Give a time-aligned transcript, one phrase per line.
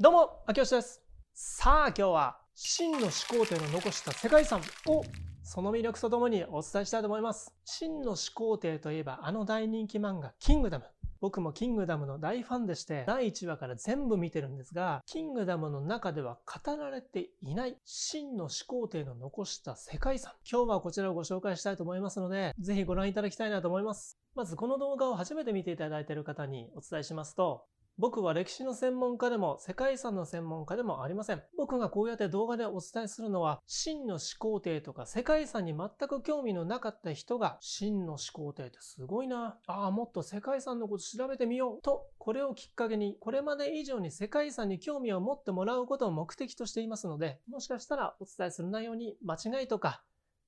[0.00, 1.02] どうも、秋吉です。
[1.34, 5.02] さあ、今日は、真の始皇帝の残した世界遺産を、
[5.42, 7.52] その魅力とともにお伝えしたいと思います。
[7.64, 10.84] 真の始皇帝といえば、あの大人気漫画、キングダム。
[11.20, 20.32] 僕もキングダムの大ファンでして、第1話から全部見てるんですが、キングダムの中では語られていない真の始皇帝の残した世界遺産。
[20.48, 24.16] 今日はこちらをご紹介したいと思いますので、ぜひご覧いただきたいなと思います。
[24.36, 27.64] まずこの動画を初めて見ていただいている方にお伝えしますと、
[28.00, 31.42] 僕は歴史の専門家でも世界遺産の専門家でもありません。
[31.56, 39.58] 僕がこうやって動画でお伝えするのは、真の始皇帝とか世界遺産に全く興味のなかった人が、真の始皇帝ってすごいな。
[39.66, 41.82] ああ、もっと世界遺産のこと調べてみよう。
[41.82, 50.04] と、これをきっかけに、これまで以上に世界遺産に興味を持ってもらうことを目的としていますので、もしかしたらお伝えする内容に間違いとか、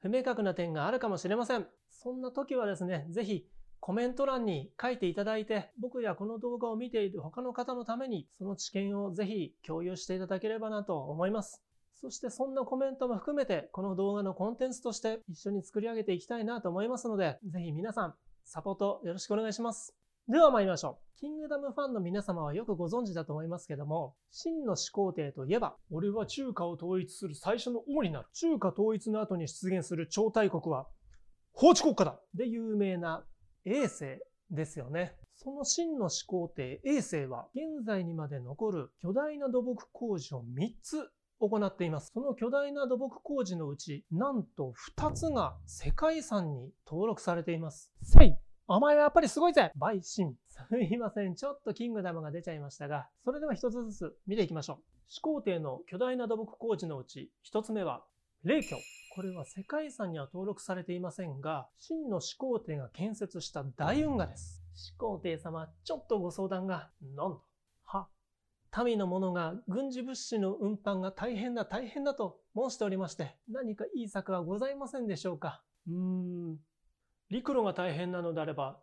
[0.00, 1.66] 不明確な点があるかもしれません。
[1.90, 3.46] そんな時はですね、ぜひ
[3.86, 11.62] コメント欄に書いていただいて、僕やこの動画を見ている他の方のために、その知見をぜひ共有していただければなと思います。
[11.92, 18.14] そしてそんなコメントも含めて、この動画のコンテンツとして一緒に作り上げていきたいなと思いますので、ぜひ皆さん、
[18.46, 19.94] サポートよろしくお願いします。
[20.28, 21.20] では参りましょう。
[21.20, 28.28] キングダムファンの皆様はよくご存知だと思いますけども、真の始皇帝といえば、俺は中華を統一する最初の王になる。
[28.32, 30.86] 中華統一の後に出現する超大国は、
[31.52, 33.26] 法治国家だで有名な
[33.64, 34.18] 衛星
[34.50, 35.16] ですよね。
[35.36, 42.12] その真の始皇帝衛星は現在にまで残る巨大な土木工事を3つ行っています。
[42.12, 47.92] その巨大な土木工事のうち、なんと2つが世界遺産に登録されています。
[48.02, 48.34] せい
[48.66, 50.34] お前はやっぱりすごいぜ陪審。
[50.48, 51.34] すいません。
[51.34, 54.78] ちょっとキングダムが出ちゃいましたが、それでは一つずつ見ていきましょう。
[55.06, 58.04] 始皇帝の巨大な土木工事のうち、1つ目は、
[58.44, 58.76] 霊居。
[59.14, 64.62] これは世界遺産には登録されていませんが、真の始皇帝が建設した大運河です。
[64.74, 67.38] 始皇帝様、ちょっとご相談が、なんだ
[67.84, 68.06] は、
[68.84, 75.62] 民の者が軍事物資の運搬が大変だ大変だと申しておりまして、何かいい策はございませんでしょうか？
[75.88, 76.58] うーん、
[77.30, 78.78] 陸路が大変なのであれば、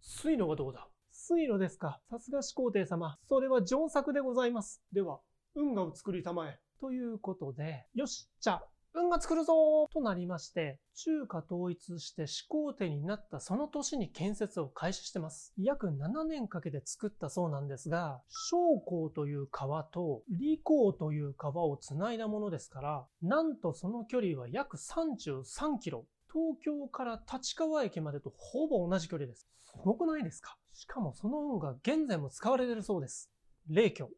[0.00, 0.88] 水路がどうだ？
[1.10, 2.00] 水路ですか。
[2.08, 3.18] さすが始皇帝様。
[3.28, 4.82] それは上策でございます。
[4.94, 5.20] では、
[5.54, 6.58] 運河を作りたまえ。
[6.80, 8.64] ということで、よし、じゃあ、
[8.96, 15.52] 運河作るぞとなりまして、中華統一して始皇帝になったその年に建設を開始してます。
[15.58, 26.06] 約7年かけて作ったそうなんですが、小江という川と李江という川をつないだものですから、なんとその距離は約33キロ。
[26.32, 29.48] 東京から立川駅までとほぼ同じ距離です。
[29.64, 30.56] すごくないですか？
[30.72, 33.28] しかもその運河現在も使われているそうです。
[33.68, 34.08] 霊居。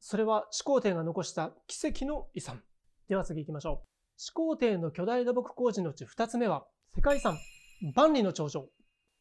[0.00, 2.60] それは始皇帝が残した奇跡の遺産。
[3.08, 3.95] では次行きましょう。
[4.18, 7.36] 始皇帝の巨大土木工事のうち2つ目は、世界遺産、
[7.94, 8.70] 万里の長城。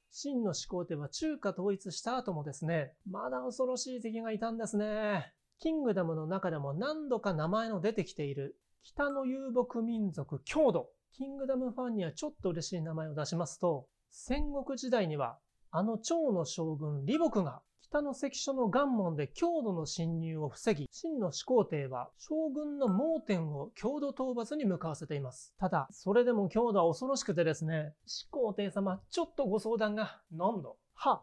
[0.09, 5.33] 真の始皇帝は中華統一した後もですね、まだ恐ろしい敵がいたんですね。
[5.59, 10.89] キングダムの中でも何度か名前の出てきている北の遊牧民族郷土。
[11.11, 15.37] キングダムファンにはちょっと嬉しい名前を出しますと、戦国時代には
[15.71, 25.53] あの趙の将軍李牧が北の関所の岩門で郷土の侵入を防ぎ、真の始皇帝は将軍の盲点を郷土討伐に向かわせています。
[25.59, 31.21] ただ、それでも郷土は恐ろしくてですね、始皇帝様、ちょっとご相談が、何度は、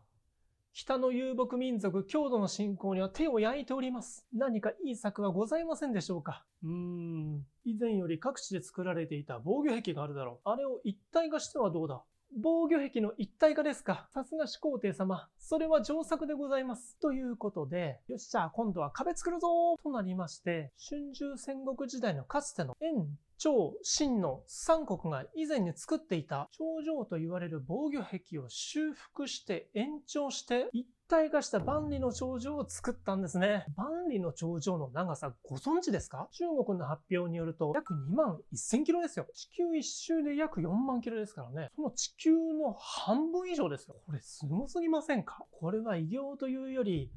[0.73, 4.25] 北の遊牧民族郷土の侵攻には手を焼いております。
[4.33, 6.47] 何かいい策はございませんでしょうか？
[6.63, 7.45] うーん。
[7.65, 10.49] 以前より各地で作られていた防御壁があるだろう。
[10.49, 12.03] あれを一体化してはどうだ？
[12.35, 14.09] 防御壁の一体化ですか？
[14.15, 15.29] さすが始皇帝様。
[15.39, 16.97] それは上策でございます。
[16.99, 23.07] ということで、よっしゃ、今度は壁作るぞとなりまして、春秋戦国時代のかつての円、
[23.39, 33.67] 趙、秦の三国が以前に作っていた頂上と言われる防御壁を修復して延長して一体化した万里の長城を作ったんですね。
[33.77, 36.31] 万里の長城の長さご存知ですか？
[36.33, 39.27] 中国の発表によると約2万1000キロですよ。
[39.35, 41.69] 地球一周で約4万キロですからね。
[41.77, 43.97] その地球の半分以上ですよ。
[44.07, 45.45] これすごすぎませんか？
[45.51, 47.13] これは偉業というより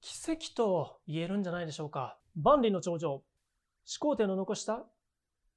[0.00, 2.18] 奇跡と言えるんじゃないでしょうか。
[2.36, 3.24] 万里の長城。
[3.84, 4.84] 始皇帝の残した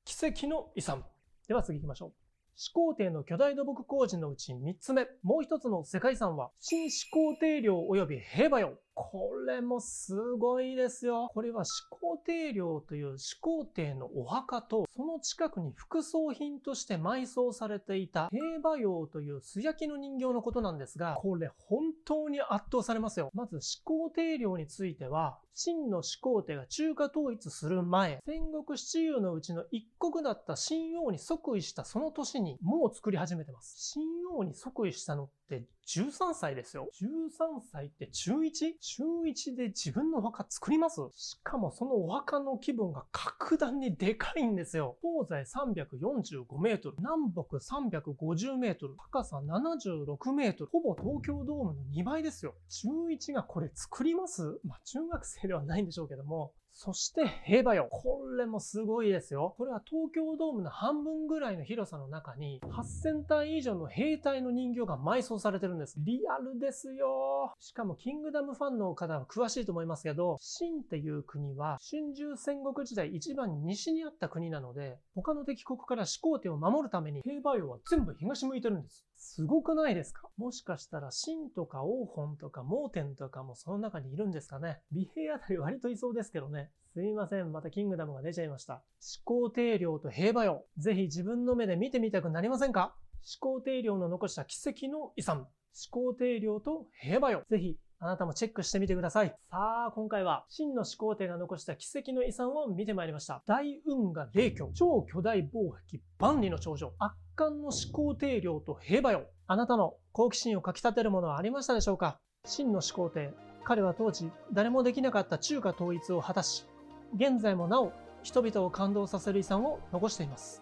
[0.04, 1.06] 奇跡の遺産。
[1.48, 2.23] では次行きましょう。
[2.56, 5.08] 始皇帝の巨大土木工事のうち3つ目。
[5.24, 8.78] もう一つの世界遺産は、新始皇帝陵及び平和よ。
[8.96, 11.30] これもすごいですよ。
[11.34, 23.32] これは始皇帝陵という始皇帝のお墓と、その近くに副葬品として埋葬されていた平和陵という素焼きの人形のことなんですが、これ本当に圧倒されますよ。
[23.34, 33.94] まず始皇帝陵については、真の始皇帝が中華統一する前、戦国七雄のうちの一国だった秦王に即位したその年にもう作り始めてます。
[33.94, 34.04] 秦
[34.36, 36.88] 王に即位したのって13歳ですよ。
[37.02, 38.74] 13歳って中 1?
[38.80, 41.02] 中1で自分のお墓作ります？
[41.16, 44.98] しかもそのお墓の規模が格段にでかいんですよ。
[45.02, 52.56] 東西345メートル、南北350メートル、高さ76メートル、ほぼ東京ドームの2倍ですよ。
[52.70, 54.60] 中1がこれ作ります？
[54.64, 57.88] まあ中学生ではないんでしょうけども、そして兵馬俑。
[57.90, 59.54] これもすごいですよ。
[59.58, 65.96] これは東京ドームの半分ぐらいの広さの中に8000体以上の兵隊の人形が埋葬されてるんです。
[66.00, 67.54] リアルですよ。
[67.60, 79.06] しかもキングダムファンの方は詳しいと思いますけど、秦っていう国は春秋戦国時代一番西にあった国なので、他の敵国から始皇帝を守るために兵馬俑は全部東向いてるんです。
[79.16, 80.28] すごくないですか？
[80.38, 84.80] もしかしたら秦とか王本とか盲点とかもその中にいるんですかね？
[84.92, 86.63] 美兵あたり割といそうですけどね。
[86.94, 87.52] すいません。
[87.52, 88.84] またキングダムが出ちゃいました。
[89.00, 90.60] 始皇帝陵と兵馬俑。
[90.78, 92.94] ぜひ自分の目で見てみたくなりませんか？
[93.24, 95.48] 始皇帝陵の残した奇跡の遺産。
[95.74, 97.42] 始皇帝陵と兵馬俑。
[97.50, 99.30] ぜひあなたもチェックしてみてください。
[99.50, 103.42] さあ、今回は、真の始皇帝が残した奇跡の遺産を見てまいりました。
[103.48, 109.26] 大運河霊居、超巨大防壁、万里の長城、圧巻の始皇帝陵と兵馬俑。
[109.48, 112.20] あなたの好奇心をかき立てるものはありましたでしょうか？
[112.46, 116.68] 真の始皇帝、彼は当時、誰もできなかった中華統一を果たし、
[117.16, 117.94] 現在もなお、
[118.24, 120.62] 人々を感動させる遺産を残しています。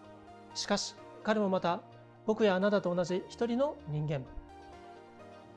[0.54, 1.80] しかし、彼もまた、
[2.26, 4.24] 僕やあなたと同じ一人の人間。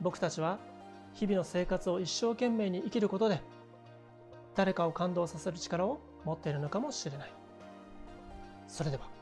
[0.00, 0.58] 僕たちは
[1.14, 3.40] 日々の生活を一生懸命に生きることで
[4.54, 7.32] 誰かを感動させる力を持っているのかもしれない。
[8.68, 9.15] それでは。